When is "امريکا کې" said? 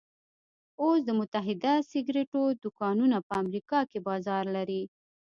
3.43-3.99